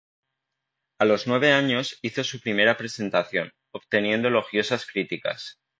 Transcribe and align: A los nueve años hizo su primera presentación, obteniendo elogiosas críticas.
A 0.99 1.05
los 1.05 1.27
nueve 1.27 1.51
años 1.51 1.99
hizo 2.01 2.23
su 2.23 2.39
primera 2.39 2.75
presentación, 2.75 3.51
obteniendo 3.71 4.29
elogiosas 4.29 4.87
críticas. 4.87 5.59